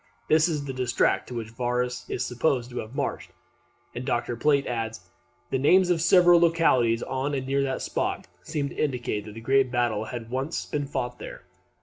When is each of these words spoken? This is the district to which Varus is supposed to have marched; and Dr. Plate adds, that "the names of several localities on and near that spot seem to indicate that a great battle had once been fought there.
This 0.29 0.47
is 0.47 0.65
the 0.65 0.73
district 0.73 1.27
to 1.27 1.35
which 1.35 1.51
Varus 1.51 2.09
is 2.09 2.25
supposed 2.25 2.71
to 2.71 2.79
have 2.79 2.95
marched; 2.95 3.29
and 3.93 4.03
Dr. 4.03 4.35
Plate 4.35 4.65
adds, 4.65 4.97
that 4.97 5.05
"the 5.51 5.59
names 5.59 5.91
of 5.91 6.01
several 6.01 6.39
localities 6.39 7.03
on 7.03 7.35
and 7.35 7.45
near 7.45 7.61
that 7.61 7.83
spot 7.83 8.25
seem 8.41 8.69
to 8.69 8.75
indicate 8.75 9.25
that 9.25 9.37
a 9.37 9.41
great 9.41 9.69
battle 9.69 10.05
had 10.05 10.31
once 10.31 10.65
been 10.65 10.87
fought 10.87 11.19
there. 11.19 11.43